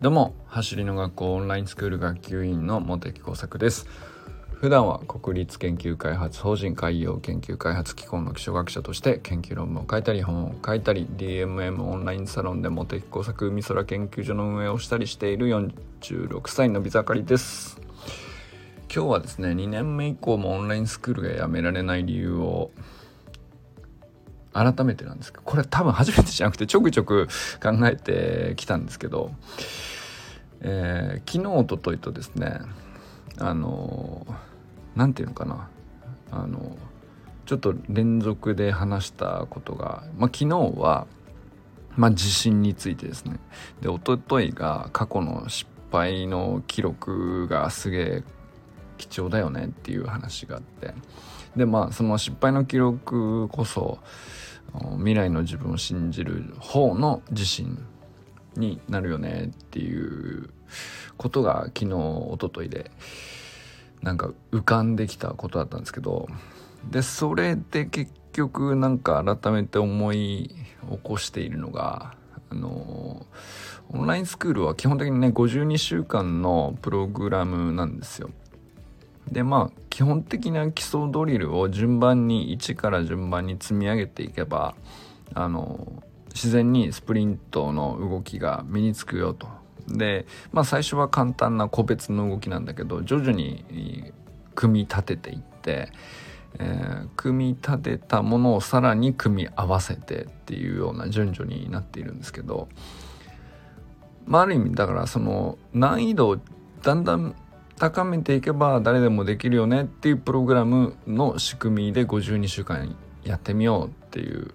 [0.00, 3.88] どうも走りの学校オンラインスクール学級委員の茂木耕作です。
[4.52, 17.80] 普段は国立研究開発法人海洋研究開発機構の気象学者として研究論文を書いたり本を書いたり DMM オンラインサロンで茂木工作海空研究所の運営をしたりしている46歳のビザカリです。
[18.94, 22.70] 今日はですね2年目以降もオンラインスクールがやめられない理由を
[24.52, 27.28] 改めてなんですけどこれ多分初めてじゃなくてちょくちょく
[27.62, 29.32] 考えてきたんですけど
[30.60, 32.60] えー、昨日おとといとですね
[33.38, 34.26] あの
[34.96, 35.68] 何て言うのかな
[36.30, 36.76] あの
[37.46, 41.06] ちょっと連続で話したことが、まあ、昨日は、
[41.96, 43.38] まあ、地震についてですね。
[43.80, 48.24] でおとといが過去の失敗の記録がすげえ
[48.98, 50.92] 貴重だよねっていう話があって
[51.56, 53.98] でまあその失敗の記録こそ
[54.98, 57.78] 未来の自分を信じる方の自信
[58.56, 60.50] になるよねっていう
[61.16, 62.90] ことが昨日おとといで
[64.02, 66.28] なんか浮かんできたことだったんですけど
[66.90, 70.54] でそれで結局なんか改めて思い
[70.90, 72.14] 起こしているのが
[72.50, 73.26] あの
[73.90, 78.30] オンラインスクールは基本的にね52週間のプログラムなんですよ。
[79.32, 84.74] でまあ基本的な基礎ドリルを順番に1から順番に積み上げていけば
[85.34, 86.02] あの
[86.34, 89.48] 自然にスプリントの動きが身につくよと。
[89.88, 94.12] で、まあ最初は簡単な個別の動きなんだけど、徐々に
[94.54, 95.90] 組み立てていって、
[96.58, 102.68] えー、組み立てたものをさらに組み合わせてっていうような順序になっているんですけど、
[104.26, 106.38] まあある意味だからその難易度を
[106.82, 107.34] だんだん
[107.78, 114.52] 高めていけば誰でもできるよねっていうプログラムの仕組みで52週間やってみようっていう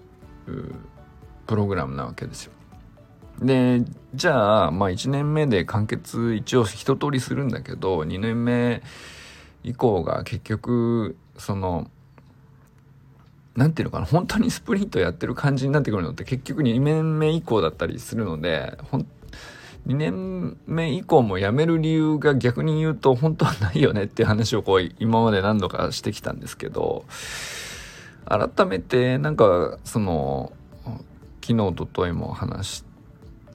[1.48, 2.52] プログラムなわけですよ。
[3.40, 8.84] でじゃあまあ1年目で完結一応一通りするんだけど2年目
[9.64, 11.90] 以降が結局その
[13.56, 18.78] 何ていうのかな本当にスプリントやってる感じになってくるのって結局2年目以降だったりするので
[19.88, 27.06] 2年目以降も辞める理由が逆に言うと本当はないよねっていう話をこう今まで何度かしてきたんですけど
[28.26, 30.54] 改めてなんかその
[31.42, 32.86] 昨日おとといも話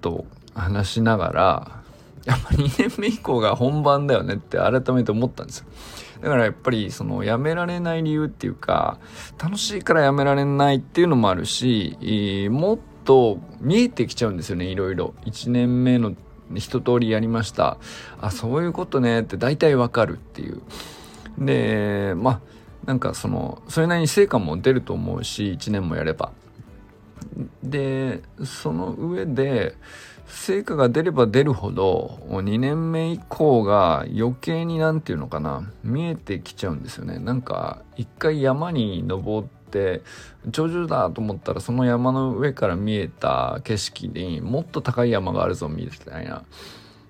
[0.02, 1.82] と話しながら
[2.26, 5.66] やっぱ2年目以降が本番だよねって改めて思ったんですよ。
[6.20, 8.98] だからやっぱりそのやめられない理由っていうか
[9.42, 11.96] 楽しいからやめられないっていうのもあるし
[12.50, 12.78] もっ
[13.08, 15.14] と見えてきちゃうんですよねいろいろ。
[15.24, 16.14] 1年目の
[16.54, 17.78] 一通りやりました。
[18.20, 20.60] あそういうことねって大体わかるっていう。
[21.38, 22.40] でまあ
[22.84, 26.32] なんかそのそれなりに成果も出ると思うし1年もやれば。
[27.62, 29.74] でその上で
[30.28, 37.18] 成果が出れば出るほど2年目以降が余計に何て言うのかな見えてきちゃうんですよね。
[37.18, 40.02] なんか一回山に登って
[40.52, 46.44] 頂上だと思ったらその山の上から見えた景色にもっと高い山があるぞみたいな。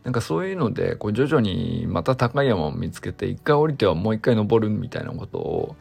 [0.08, 5.76] なんかそういうのでこう徐々にまた高い山を見つけて一回降りてはもう一回登るみたいなことを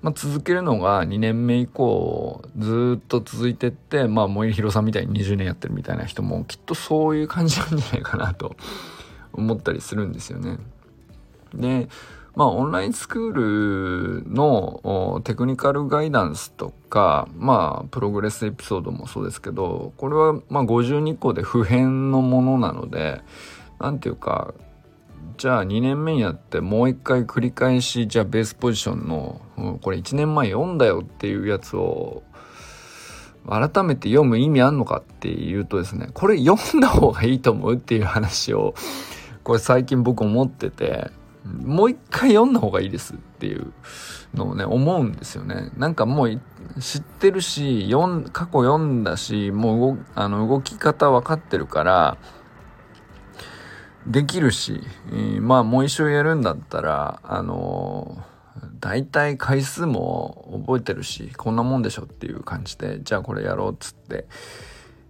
[0.00, 8.56] まあ、続けるのが2年目以降ずっと続いてって、まあ、森弘さんみたいに20年やってるみたいな人もきっとそういう感じなんじゃないかなと
[9.34, 10.56] 思ったりするんですよね。
[11.52, 11.90] で、
[12.36, 23.20] まあ、オンラインスクールのテクニカルガイダンスとか、まあ、プログレスエピソードもそうですけど、これは、まあ、52個で普遍のものなので、
[23.80, 24.54] なんていうか、
[25.40, 32.22] じゃあ2年目になってもう一回繰り返しじゃあベースポジションの、うん、これ1年前読んだよっていうやつを
[33.48, 38.74] 改めて読む意味あんのかっていうとですねこれ読んだ方がいいと思うっていう話を
[39.42, 41.10] これ最近僕思ってて
[41.44, 43.72] もう一回読んだ方がいいですっていう
[44.34, 45.70] のをね思うんですよね。
[45.76, 46.40] なんかもう
[46.80, 52.18] 知ってるし読ん過去読んだしもうあの動き方分かってるから
[54.06, 64.26] できるし、えー、まあもう一生やるんだったら、あのー、大体回数も覚えてるし、こんなもんでしょっていう感じで、じゃあこれやろうっつって、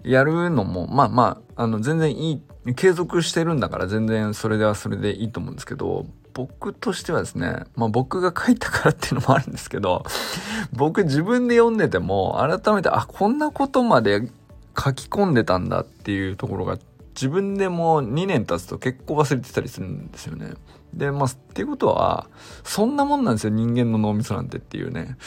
[0.02, 2.32] やるのも、まあまあ、あの、全然い
[2.66, 6.06] い、継続してるんだから全然それではそれでいいと思うんですけど、
[6.40, 10.04] 僕としてはですね、まあ僕が書いたからっていうのもあるんですけど、
[10.72, 14.30] 僕自分で読んでても改めて、あ、こんなことまで
[14.78, 16.78] 書き込んでたんだっていうところが
[17.14, 20.54] 自分でも2年経つと結構忘れてたりするんですよね。
[20.94, 22.26] で、まあ、っていうことは、
[22.64, 25.18] そんなもんなんですよ、人間の脳みそなんてっていうね。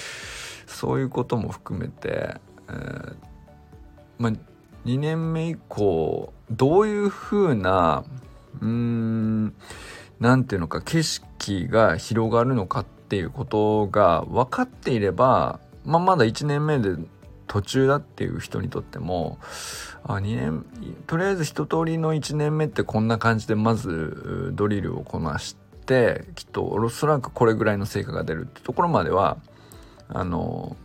[0.65, 2.38] そういうことも含めて、
[2.68, 3.15] えー、
[4.18, 4.31] まあ、
[4.86, 8.04] 2年目以降、どういう風な
[8.62, 9.54] うーん
[10.19, 16.95] 何ていうのか景色が広がるのかっていうことが分かっていれば、まあ、まだ1年目で
[17.48, 19.38] 途中だっていう人にとっても
[20.04, 20.65] あ2年
[21.07, 25.56] とりあえず一通りの1年目ってこんな感じでまずドリルをこなし
[25.86, 29.38] てきっとおそらくこれぐらいの成果が出るってところまでは
[30.07, 30.75] あの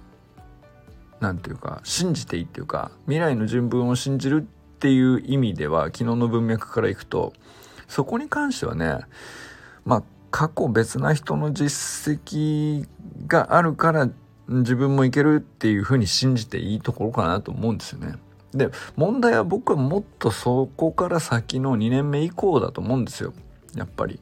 [1.21, 7.33] 何て言うか信じていいっていうか未来の順分を信じるっていう意味では昨日の文脈からいくと
[7.89, 8.99] そこに関してはね
[9.85, 12.87] まあ過去別な人の実績
[13.27, 14.09] があるから
[14.49, 18.15] 自分もいけるっていうふうに信じていいところかなと思うんですよね。
[18.55, 23.33] で問題は僕はもっとそこから先の2年目以降だと思うんですよ。
[23.75, 24.21] やっぱり。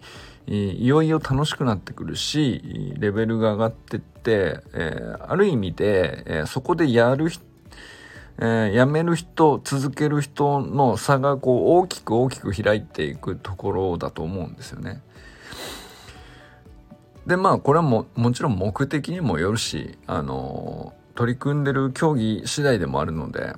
[0.49, 7.45] いよいよ楽しくなってくるしレベルが上がってって、えー、ある意味で、えー、そこでやる人
[8.39, 15.03] えー、辞める人続ける人の差がこう大きく大きく開いていくところだと思うんですよね。
[17.27, 23.55] でまあこれはももちろん目的にもよるしあの取り組んでる競技次第でもあるので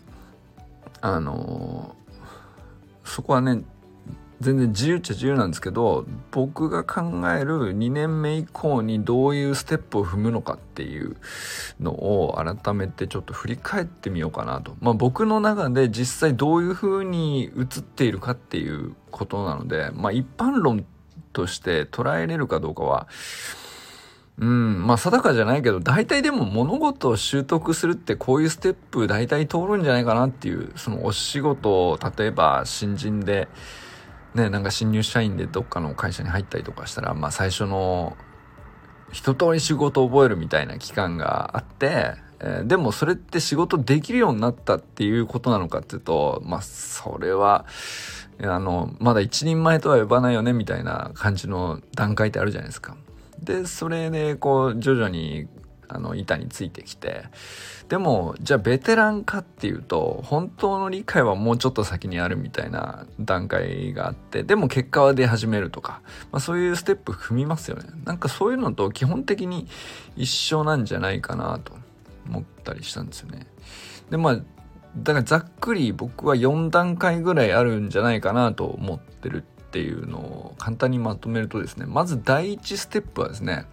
[1.00, 1.94] あの
[3.04, 3.62] そこはね
[4.40, 7.00] 全然自由っちゃ自由なんですけど僕が考
[7.30, 11.16] える2年目以降にどういうステップを踏むのかっていう
[11.80, 14.76] のを改めてちょっと振り返ってみようかなと。
[14.80, 20.86] まあ僕の中で実際どういう風に映っているかっていうことなので、まあ一般論
[21.32, 23.08] として捉えれるかどうかは、
[24.38, 33.48] うん、まあ定かじゃないけど、大体でも物事を習得するってこういうステップ大体通るんじゃないかなっていう、そのお仕事を例えば新人で、
[34.38, 38.16] ね、なんか新入社員でどっかの会社に入ったりとかしたら、まあ最初の
[39.12, 47.66] 一通り仕事を覚えるみたいな期間があって、えー、でもそれって仕事できるようになったっていうことなのかっていうと、まあそれは、
[48.42, 52.96] あの、まだ一人前とは呼ばないよねみたいな感じの段階ってあるじゃないですか。
[53.42, 55.48] で、それでこう徐々に
[55.88, 57.24] あの板についてきて、
[57.88, 67.84] でもじゃあベテランかっていうと本当の理解はもうちょっと先にあるみたいな段階があってでも結果は出始めるとか、まあ、そういうステップ踏みますよね。
[68.04, 69.66] なんかそういうのと基本的に
[70.16, 71.72] 一緒なんじゃないかなと
[72.28, 73.46] 思ったりしたんですよね。
[74.10, 74.40] でまあ
[74.96, 83.66] だからざっくり僕は4段階ぐらいあるんじゃないかなと思ってるっていうのを簡単にまとめるとですねまず第1ステップはですね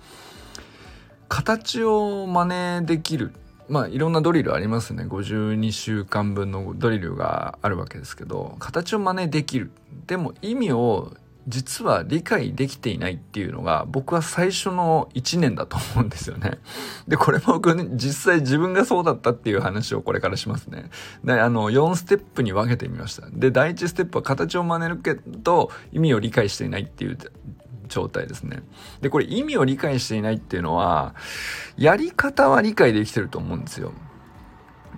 [1.28, 3.34] 形を真似できる
[3.68, 9.72] まあいろんなドリルありますね52週間分のドリルがあるわけですけど形を真似できる
[10.08, 11.16] でも意味を
[11.48, 16.60] 実は理解できていないっていうのが僕は最初の1年だと思うんですよね。
[17.08, 20.90] で、これも僕ね、実際自分がそうだったっていう話をこれからしますね。
[21.24, 23.28] で、あの、4ステップに分けてみました。
[23.32, 27.18] で、第1ステップは形を真似るけど意味を理解していないっていう
[27.88, 28.64] 状態ですね。
[29.02, 31.16] で、これ意味を理解していないっていうのは、
[31.78, 33.92] やり方は理解できてると思うんですよ。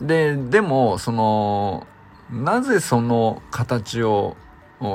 [0.01, 1.88] で、でも、その、
[2.31, 4.36] なぜその形を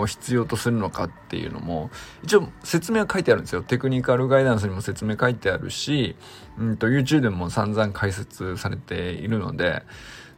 [0.07, 1.91] 必要とするのかっていうのも
[2.23, 6.15] 一応説明は書いてあるんですよテクニカルガイダンスにも説明書いてあるし、
[6.59, 9.83] うんと、YouTube でも散々解説されているので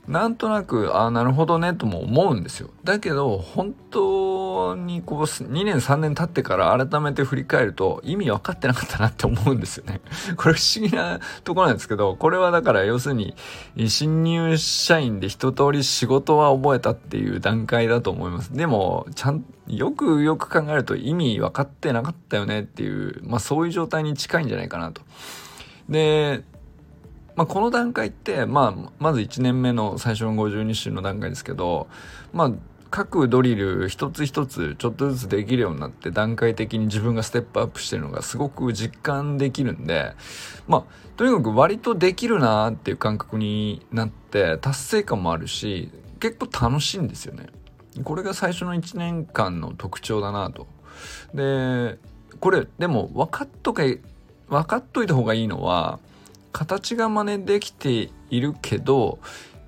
[0.07, 2.71] なんとなくああなるほどねとも思うんですよ。
[2.85, 10.01] だけど本当にこう2年3年経ってから改めて振り返ると意味分かってなかったなって思うんですよね。
[10.37, 13.35] これ不思議なところなんですけどこれはだから要するに
[13.87, 18.55] 新入社員で一通り仕事は覚えたっていう段階だと思います。
[18.55, 25.01] でもちゃんよくよく考えると意味分かってなかったよねっていうまあそういう状態に近いんじゃないかなと。
[25.89, 26.45] で
[27.37, 31.89] まあ、この段階って、まあ、まず1年目の最初の52週の段階ですけど、
[32.33, 32.53] まあ、
[32.91, 40.13] 各ドリル一つ一つちょっとずつできるようになって段階的に自分がステップアップしてるのがすごく実感できるんで、
[40.69, 47.47] まあ、とにかく割とできるなーっていう感覚になって達成感もあるし、結構楽しいんですよね。
[48.05, 50.69] これが最初の1年間の特徴だなと。
[51.35, 51.99] で、
[52.39, 54.01] これでも分かっとけ、
[54.49, 55.99] 分かっといた方がいいのは、
[56.55, 59.19] 形が真似できているけど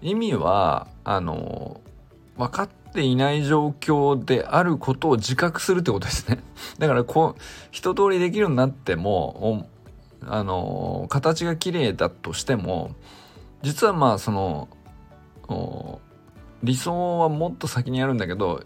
[0.01, 1.81] 意味はあの
[2.37, 6.39] 分かっていない状況であることを自覚するってことですね。
[6.79, 9.67] だからこう一通りできるようになっても
[10.27, 12.93] あの形が綺麗だとしても
[13.63, 14.69] 実はまあその
[16.63, 18.63] 理想はもっと先にあるんだけど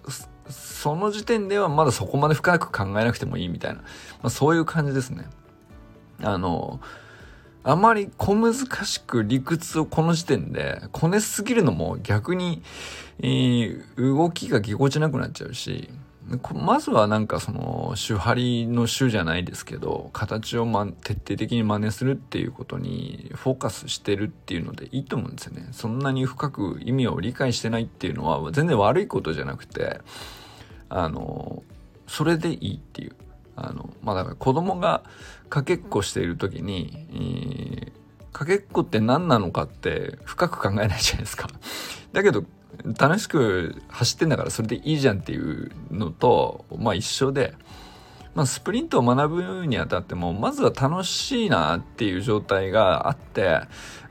[0.51, 3.85] その時点ではまだそこまで深く考えなくてもいいみたいな、ま
[4.25, 5.27] あ、そういう感じですね。
[6.23, 6.81] あの
[7.63, 12.63] あまり小難しく理屈をこの時点でこねすぎるのも逆に、
[13.21, 15.91] えー、動きがぎこちなくなっちゃうし、
[16.55, 25.69] まずはなんかその手張りの手じゃないですけど形を、ま、徹底的に真似するっていうことにフォーカスしてるっていうのでいいと思うんですよね。
[25.73, 30.01] そんなに深く意味を理解してないっていうのは全然悪いことじゃなくて
[30.89, 31.63] あの
[32.07, 33.17] それでいいっていう
[33.69, 35.03] あのまあだから子供が
[35.49, 37.93] かけっこしている時に、えー、
[38.33, 41.49] かけっこって何なのかって深く考えないじゃないですか。
[42.13, 42.45] だけど
[42.99, 47.55] 楽しく走ってんだからそれでいいじゃんっていうのとまあ一緒で、
[48.35, 53.63] まあ、スプリントを学ぶにあたってもまずは楽しいなっていう状態があって、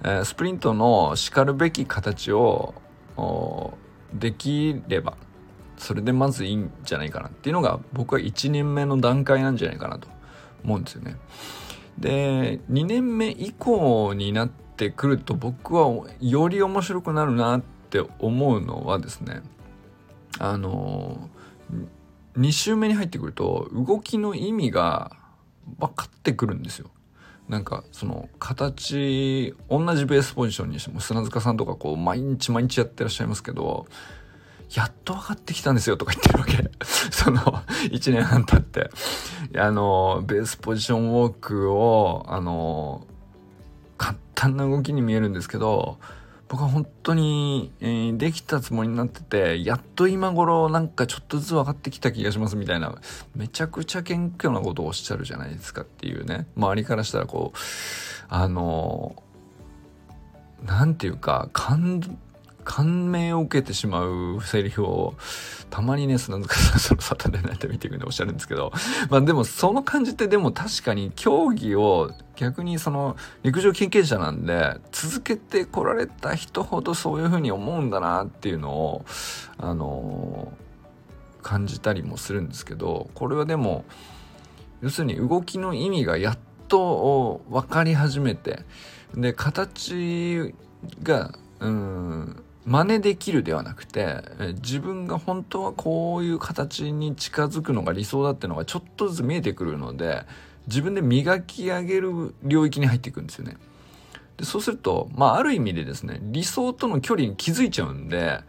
[0.03, 2.75] えー、スプリントのしかるべき形を
[4.13, 5.15] できれば
[5.79, 10.07] それでまずいいんじゃないかなっていうのが僕は1年目の段階なんじゃないかなと
[10.63, 11.15] 思うんですよね。
[11.97, 19.41] で2年目以降になってくると僕はより面白くなるなって思うのはですね
[20.37, 21.29] あの
[22.37, 25.11] 2周目に入ってくると動きの意味が
[25.79, 26.89] 分かってくるんですよ。
[27.47, 33.87] なんかその形同じベースポジションにしても砂塚さんとかこう毎日毎日やってらっしゃいますけど
[34.73, 36.71] やっと分かってきたんですよとか言ってるわけ。
[37.11, 38.89] その、1年半経って。
[39.57, 43.07] あの、ベースポジションウォークを、あの、
[43.97, 45.97] 簡単な動きに見えるんですけど、
[46.49, 52.95] 僕は本当に、えー、できたつもりになってて、やっと今頃なんかちょっとずつ分かってきた気がしますみたいな、
[53.35, 56.47] めちゃくちゃ謙虚なことをおっしゃるじゃないですかっていうね。
[56.55, 57.57] 周りからしたらこう、
[58.29, 59.21] あの、
[60.65, 62.19] なんていうか、感
[62.63, 65.15] 感銘を受けてしまうセリフを、
[65.69, 68.71] たまにね、砂塚さん、そのサタデーナイトミーティングでおっしゃるんですけど、
[69.09, 79.05] まあでもその感じってでも確かに競技を逆にその陸上経験者なんで、続けてこられた人ほどそういうふうに思うんだなっていうのを、
[79.57, 83.85] あのー、感じたりもするんですけど、これはでも、
[84.81, 86.37] 要するに動きの意味がやっ
[86.67, 88.63] と分かり始めて、
[89.15, 90.53] で、形
[91.03, 94.21] が、うん、真似できるではなくて
[94.61, 100.23] 自分が本当はこういう形に近づくのが理想だっていうのがちょっとずつ見えてくるので
[100.67, 103.57] 自分で磨き上げる領域に入っていくんですよね。
[104.37, 108.39] でそうすると、まあ、ある意味でですね理想との距離に気づいちゃうんで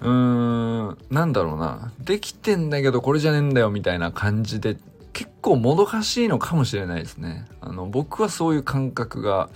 [0.00, 4.76] うーんなんだろうなできてんだけどこれじゃねえんだよみたいな感じで
[5.12, 7.44] 結構もどかしいのかもしれないですね。
[7.60, 9.50] あの僕はそういう感覚が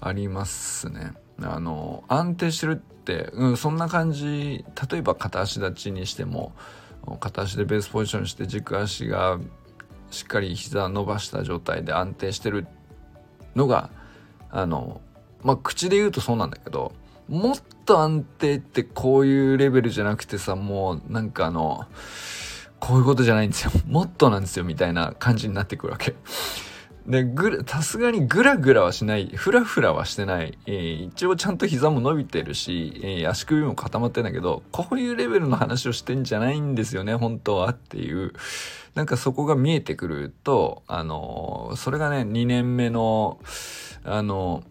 [0.00, 1.14] ありますね。
[1.42, 4.64] あの安定してるって、うん、そんな感じ。
[4.90, 6.52] 例えば片足立ちにしても
[7.20, 9.38] 片足でベースポジションして軸足が
[10.10, 12.66] しっかり膝伸ばした状態で安定してる
[13.54, 13.90] のが
[14.50, 15.00] あの
[15.42, 16.92] まあ口で言うとそうなんだけど
[17.28, 17.56] もっ
[17.86, 21.86] と安定ってこういうレベルじゃなくてさもうなんかあの
[22.80, 26.14] こういうことじゃないんですよもっとなんですよみたいな感じになってくるわけ。
[27.06, 30.58] で、ぐさすがにグラグラはしない、フラフラはしてない。
[30.66, 38.32] えー、一応ちゃんと膝も伸びてるし、えー、足首も固まってんだけど、こういうレベルの話をしてんじゃないんですよね、本当はっていう。
[38.94, 43.40] なんかそこが見えてくると、あのー、それがね、2年目の、
[44.04, 44.62] あの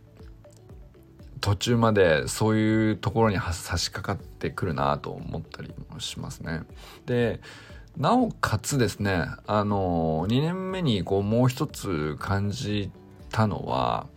[1.41, 6.61] 途中までそういうところに差し掛かってくるなと思ったりもしますね。
[7.05, 7.39] で、
[7.99, 12.91] なおかつですね、あの、2年目にこうもう一つ感じ
[13.29, 14.07] たのは、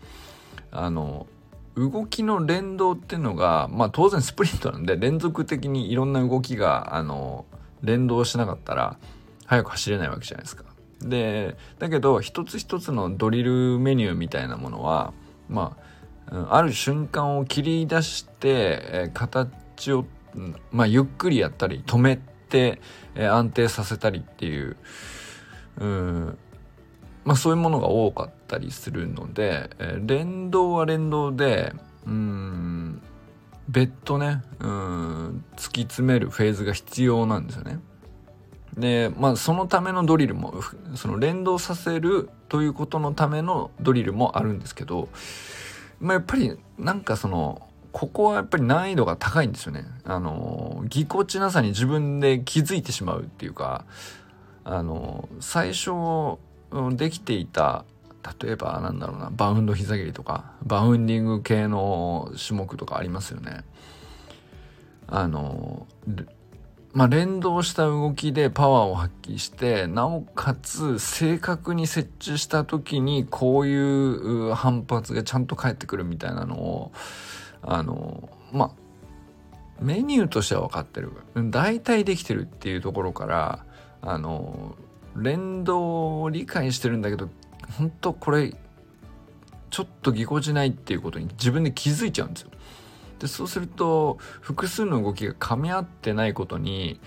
[0.70, 1.26] あの、
[1.74, 7.44] 動きの連動っていうのが、まあ当然スプリントなんで連続的にいろんな動きが、あの、
[7.82, 8.98] 連動しなかったら
[9.46, 10.64] 速く走れないわけじゃないですか。
[11.00, 15.12] で、だけど一つ一つのドリルメニューみたいなものは、
[15.48, 15.76] ま
[16.30, 20.04] あ、ある瞬間を切り出して、え形を、
[20.70, 22.31] まあ、ゆっくりやったり止めて、
[23.14, 24.76] え安定させたりっていう
[25.78, 26.38] うん
[27.25, 31.73] まあそういうものが多かったりするので、え連動は連動で
[32.06, 33.02] うん
[33.68, 37.78] 別途ねうん突き詰めるフェーズが必要なんですよね。
[38.76, 40.54] でまあそのためのドリルも
[40.94, 45.09] その連動させるということのためのドリルもあるんですけど、
[46.00, 49.84] まあ、やっぱりなんかそのここはやっぱり難易度が高いんですよね。
[50.04, 53.84] あの、ぎこちなさに自分で気づいてしまうっていうか、
[54.64, 55.90] あの、最初
[56.96, 57.84] できていた、
[58.40, 63.62] 例えばなんだろうな、バウンド膝蹴りとか、バウンディング系の種目とかありますよね。
[65.06, 65.87] あの、
[66.94, 76.92] まあ、連動した動きでパワーを発揮してなおかつ正確に設置した時にこういう反発がちゃんと返ってくるみたいなのを
[77.62, 78.71] あのまあ
[79.81, 81.12] メニューとしては分かってる
[81.50, 83.64] 大体できてるっていうところから
[84.00, 84.76] あの
[85.16, 87.28] 連動を理解してるんだけど
[87.78, 88.54] 本当これ
[89.71, 92.50] ちょっとぎこちないっていうことに自分で気づいちゃうんですよ。
[93.19, 97.00] でそうすると複数の動きが噛み合ってないことに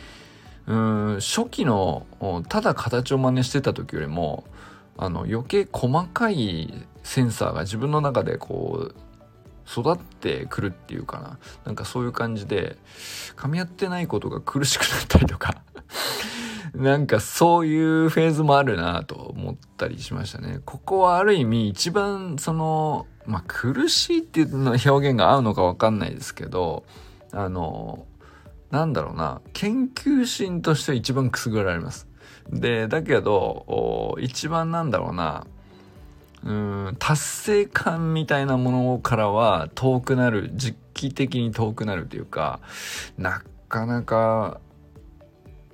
[0.66, 2.06] うん初期の
[2.48, 4.46] ただ形を真似してた時よりも
[4.98, 8.96] あの余計細かいセンサーが自分の中でこう
[9.68, 12.78] 育ってくるっていうかななんかそういう感じで
[13.36, 15.62] 噛み合ってないことが苦しくなったりとか
[16.76, 20.60] なんかそういうフェーズもあるなと思ったりしましたね。
[20.66, 26.84] ここはある意味一番そのまあ、苦しいっていうの表現が合うのか分かんないですけど
[27.32, 28.06] あの
[28.72, 32.08] なんだろうな研究心としては一番くすぐられます。
[32.50, 35.48] でだけど一番なんだろうな
[36.46, 42.60] うん達成感みたいなものからは遠くなる実機的に遠くなるというか
[43.18, 44.60] なかなか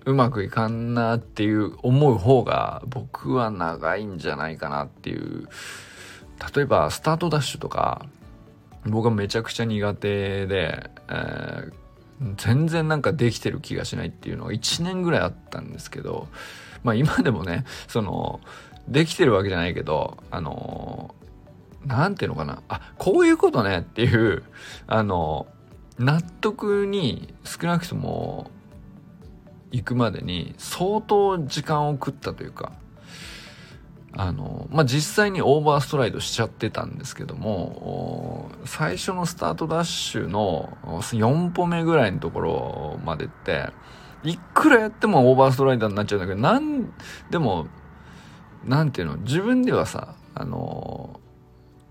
[0.06, 5.48] うまくいかんなっていう思う方が僕は長いんじゃないかなっていう。
[6.56, 8.06] 例えばスタートダッシュとか
[8.86, 16.28] 僕はめちゃくちゃ苦手で、えー、全然なんかできてる気がしないっていうのが1年ぐらいあったんですけど
[16.84, 18.42] まあ今でもねその
[18.88, 21.16] できてるわけじゃないけどあの
[21.86, 22.62] 何ていうのかな。
[22.68, 24.44] あこういうことねっていう
[24.88, 25.48] あの
[25.98, 28.52] 納得に少なくとも
[29.72, 32.74] 行くまでに相当時間を食ったというか
[34.14, 43.70] あの、まあ、実際にオーバーストライドしちゃってたんですけども、最初のスタートダッシュの4歩目ぐらいのところまでって、
[44.24, 46.92] いくらやってもオーバーストライダーになっちゃうんだけど、なん、
[47.30, 47.68] でも、
[48.65, 51.20] なんていうの、自分ではさ、あの、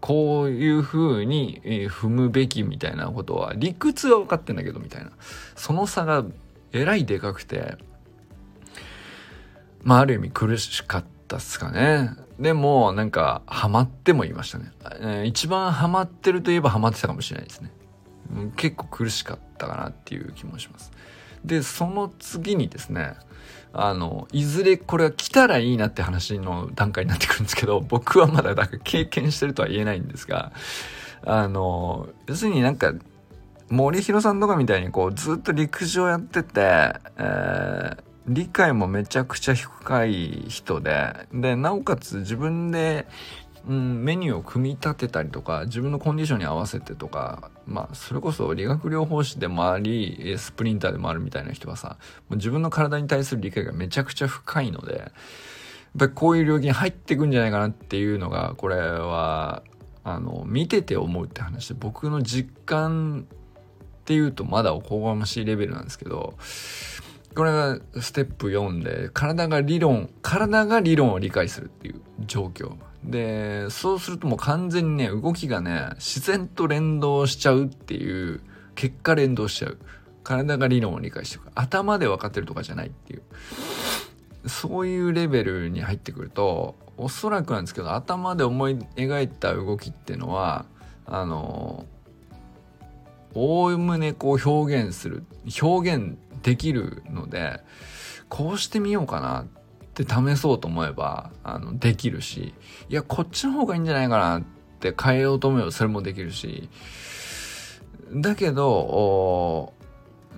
[0.01, 1.61] こういう風に
[1.91, 5.11] 踏むべきみたいなことは、理屈は分かってんだけど、みたいな。
[5.57, 6.25] その差が
[6.73, 7.77] えらいでかくて、
[9.83, 11.11] まあ、ある意味苦しかった。
[11.37, 12.11] っすかね。
[12.41, 15.27] でも、なんか、ハマってもいましたね。
[15.27, 17.71] 一番ハマってるといえばハマってたかもしれないですね。
[18.57, 20.91] 結構苦しかったかなっていう気もします。
[21.45, 23.15] で、その次にですね、
[23.73, 30.53] あの、いずれこれが来たらいいなって話の段階になってくるんですけど、 僕はまだだか経験してるとは言えないんですが、
[31.25, 32.95] あの、要するになんか、
[33.69, 36.61] 森弘さんとかみたいにこうずっと陸上やってて、
[37.19, 43.09] えー理解もめちゃくちゃ深い人で、で、なおかつ自分で、
[43.69, 55.11] うん、メニューを組み立てたりとか、自分のコンディションに合わせてとか、まあ、それこそ理学療法士でもあり、スプリンターでもあるみたいな人はさ、もう自分の体に対する理解がめちゃくちゃ深いので、やっ
[55.99, 59.63] ぱりこういう領域に入っていくんじゃないかなっていうのが、これは、
[60.05, 63.27] あの、見てて思うって話で、僕の実感
[64.01, 66.35] っていうとまだおこがましいレベルなんですけど、
[67.35, 72.77] これがステップ4で体が理論体が理論を理解するっていう状況。
[73.05, 78.41] でそうするともう完全にね動きがね自然と連動しちゃうっていう
[78.75, 79.79] 結果連動しちゃう。
[80.23, 81.43] 体が理論を理解してる。
[81.55, 83.23] 頭で分かってるとかじゃないっていう。
[84.47, 90.65] そういうレベルに入ってくるとおそらくなんですけど頭で思い描いた動きっていうのは
[91.07, 91.85] あの
[93.35, 95.25] おおむねこう表現する
[95.63, 97.61] 表現できるので
[98.29, 99.47] こうしてみようかなっ
[100.05, 102.55] て試そうと思えばあのできるし
[102.89, 104.43] いやこっちの方がいいんじゃないかなっ
[104.81, 106.69] て変えようと思えばそれもできるし
[108.13, 109.73] だけど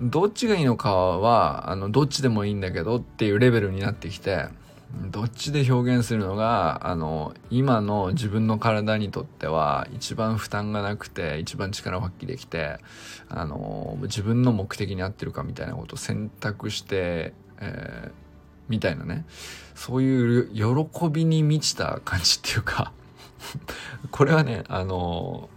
[0.01, 4.47] どっちがいいのかはあのどっちでもいいんだけどっていうレベルになってきて
[5.09, 12.77] どっちで表現するのがあの今の自分の体にとっては一番負担がなくて一番力を発揮できて
[13.27, 18.22] あの自分の目的に合ってるかみたいなことを選択して、えー、
[18.69, 19.25] みたいなね。
[19.75, 22.91] そういう喜びに満ちた感じっていうか。
[24.11, 25.49] これはねあの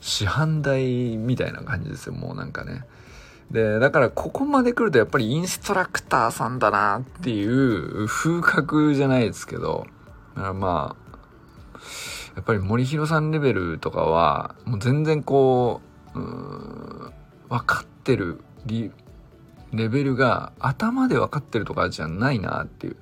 [0.00, 2.84] 市販代みたいな感じですよもうなんかね。
[3.50, 9.86] で、だからここまで来るとやっぱりインストラクターさんだなっていう風格じゃないですけど、
[10.34, 11.06] まあ、
[12.34, 15.80] やっぱり森弘さんレベルとかは、もう全然こ
[16.14, 16.22] う、う
[17.48, 18.90] 分かってる理
[19.72, 22.96] レベルが頭で分かってるとかじゃないなっていう。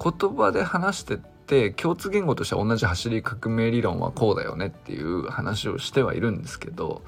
[0.00, 7.02] 言葉で話してって共通言語としては同じ走り革命理論はこうだよねっていう話をしてはいるんですけど、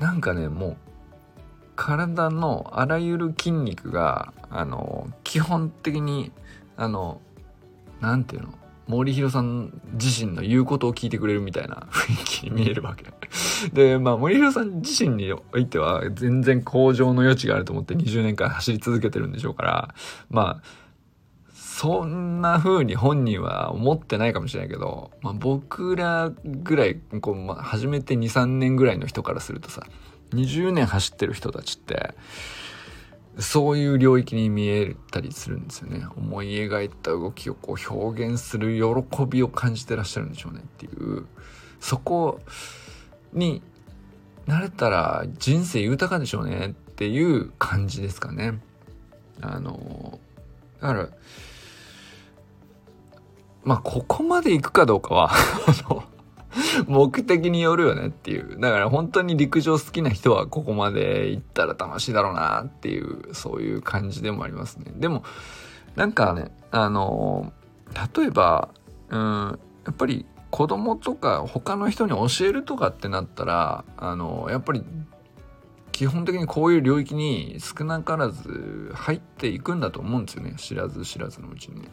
[0.00, 0.76] なんかね、もう
[1.76, 6.32] 体のあらゆる筋肉があの基本的に
[6.76, 7.20] あの
[8.00, 8.58] 何て言うの？
[8.86, 13.04] 森弘さん自身の言うことを聞いてくれるみたいな雰囲気に見えるわけ。
[13.72, 19.94] で、まあ森弘さん自身においては全然向上の余地があると思って20年間走り続けてるんでしょうから、
[20.30, 20.62] まあ、
[21.52, 29.82] そんな風に本人は思ってないかもしれないけど、まあ僕らぐらい、こう、まあ、初めて2、3年ぐらいの人からするとさ、
[30.32, 32.14] 20年走ってる人たちって、
[33.38, 36.06] そういう領域に見えたりするんですよね。
[36.16, 41.26] 思い描いた動きをこう表現する喜びを感じてらっしゃるんでしょうねっていう、
[41.80, 42.40] そこ
[43.32, 43.62] に
[44.46, 48.58] なれたら人生豊かでしょうねっていう感じですかね。
[49.42, 50.18] あの、
[50.80, 51.08] だから、
[53.64, 55.30] まあ、ここまで行くかどうかは
[56.86, 58.58] 目的によるよねっていう。
[58.60, 64.92] だから本当に陸上好きな人はここまで行ったら楽しいだろうなっていう、そういう感じでもありますね。
[64.96, 65.24] でも、
[65.94, 67.52] なんかね、あの、
[68.16, 68.68] 例えば、
[69.08, 74.84] うん、やっぱり子供とか他の人に教えるとかってなったら、あの、やっぱり
[75.92, 80.54] 基本的にこういう領域に少なからず入っていくんだと思うんですよね。
[80.58, 81.88] 知らず知らずのうちにね。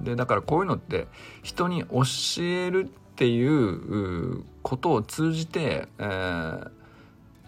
[0.00, 1.06] で、だからこういうのって
[1.42, 2.02] 人に教
[2.42, 6.70] えるっていうことを通じて、えー、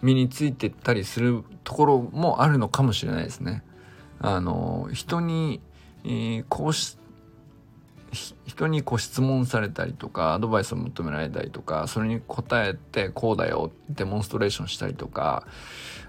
[0.03, 3.63] 身についてったりするところもあるのかもしれないですね。
[4.19, 5.61] あの人に、
[6.03, 6.97] えー、こうし
[8.45, 15.45] 人にこう質問されたりとかアドバイスを求められたりとかそれに答えてこうだよデモンストレーションしたりとか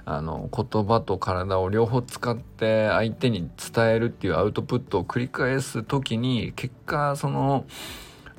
[0.05, 7.65] あの言葉と体を両方使って相手に伝えるっていうアウトプットを繰り返す時に結果その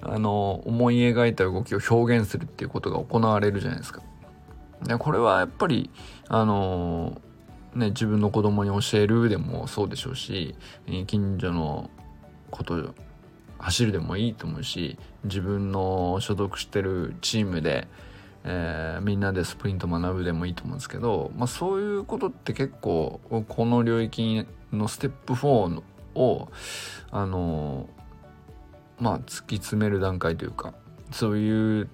[0.01, 4.01] あの思い描いた動きを表現するっていうことが行われるじゃないですか。
[4.83, 5.89] でこれはやっぱり
[6.27, 7.19] あの
[7.73, 10.55] ね自分の子供に教えるでもそうでしょうし
[11.07, 11.89] 近所の
[12.51, 12.93] こと
[13.60, 17.88] 走るでもいいと思うし自分の所属してるチームで、
[18.43, 25.81] えー、みんなでスプリント学ぶでもいいと思うんですけど、まあ、そういうことって結構この領域のステップ4
[26.15, 26.49] を
[27.12, 27.89] あの
[28.99, 30.73] まあ突き詰める段階というか
[31.12, 31.89] そういう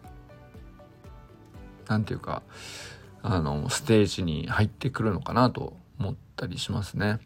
[1.87, 2.43] 何て言うか
[3.21, 7.19] あのステージに入ってくるのかなと思ったりしますね。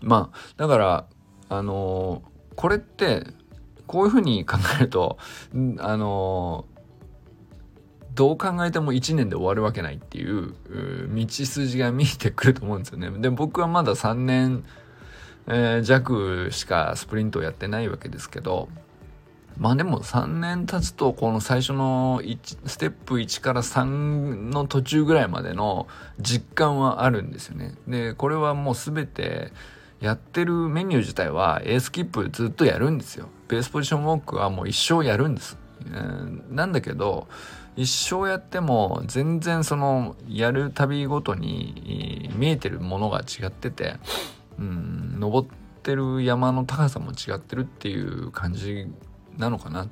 [0.00, 1.06] まあだから
[1.48, 2.22] あの
[2.56, 3.26] これって
[3.86, 5.18] こういうふうに考えると
[5.78, 6.64] あの
[8.14, 10.54] どう考えても1年で終わるわけないっていう
[11.14, 13.10] 道筋が見えてくると思うんですよね。
[13.18, 14.64] で僕はまだ3年、
[15.46, 18.68] えー、弱しかスプリントをやってないわけですけど
[19.60, 22.22] まあでも3年経つとこの最初の
[22.64, 25.86] ステップ1から3の途中ぐらいまでの
[26.18, 27.74] 実感はあるんですよね。
[27.86, 29.52] で、これはもう全て
[30.00, 33.28] やってるメニュー自体は A スキップずっとやるんですよ。
[33.48, 35.58] ベースポジションウォークはもう一生やるんです。
[35.84, 37.28] えー、なんだけど、
[37.76, 43.96] 一生やっても全然そのやる旅ごとに見えてるものが違ってて、
[44.58, 45.48] うん、登っ
[45.82, 48.86] てる山の高さも違ってるっていう感じ
[49.40, 49.88] なのかな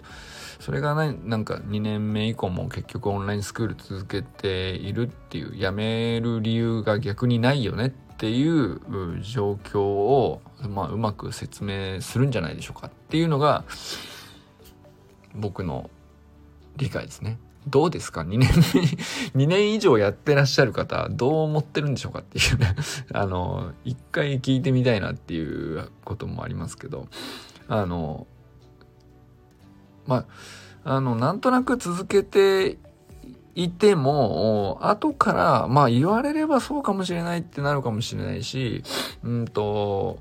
[0.60, 8.80] それがねなんか2年目以降も結局オンラインスクール続けているっていうやめる理由が逆にないよねっていう
[9.22, 13.64] 状況を、まあ、うまく説明するんじゃないでしょうかっていうのが
[15.34, 15.90] 僕の
[16.76, 17.38] 理解ですね。
[17.68, 18.48] どうですか ?2 年目、
[19.44, 22.74] 2年以上やってらっしゃる方、どう思ってるんでしょうかっていうね
[23.12, 27.08] あの、一回聞いてみたいなっていうこともありますけど、
[27.68, 28.26] あの、
[30.08, 30.24] ま
[30.84, 32.78] あ、あの、なんとなく続けて
[33.54, 38.82] いても、後から、まあ言われればそうかもしれないってなるかもしれないし、
[39.22, 40.18] うんと、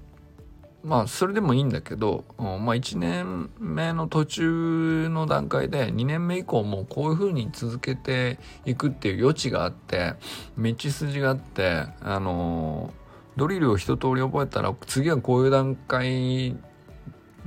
[0.84, 10.15] まあそれでもいいんだけど、まあ1年目の途中の段階で2年目以降もこういう風に続けていくっていう余地があって、
[10.58, 12.91] 道筋があって、あの、
[13.38, 16.58] ドリルを一通り覚えたら次はこういう段階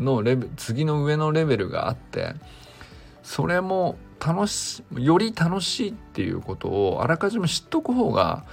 [0.01, 2.35] のレベ次の上のレベルがあって
[3.23, 8.45] それも楽しより楽しいっていうことをあらかじめ知っとく方が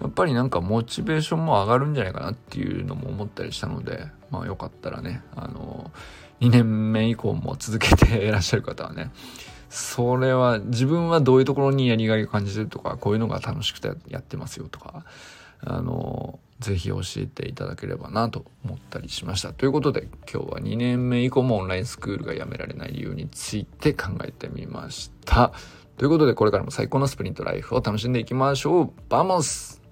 [0.00, 5.90] やっぱりなんかモチベーションも上がるんじゃないかなっていうのも思ったりしたのでまあよかったらねあの
[6.40, 9.10] 2年目以降も続けていらっしゃる方はね
[9.70, 15.04] それは自分はどういうところにやりがいを感じてるとかこういうのが楽しくてやってますよとか
[15.60, 19.52] あのぜひ教えていただければなと思ったりしました。
[19.52, 25.52] ということで今日は2年目以降もオンラインスクールがやめられない理由について考えてみました。
[25.96, 28.90] ということでこれからも最高のスプリントライフを楽しんでいきましょう。
[29.08, 29.82] Vamos